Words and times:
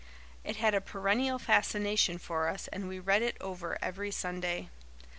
It 0.43 0.55
had 0.55 0.73
a 0.73 0.81
perennial 0.81 1.37
fascination 1.37 2.17
for 2.17 2.47
us 2.47 2.67
and 2.69 2.87
we 2.87 2.97
read 2.97 3.21
it 3.21 3.37
over 3.39 3.77
every 3.83 4.09
Sunday. 4.09 4.69